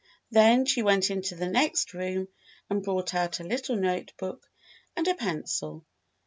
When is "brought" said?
2.81-3.13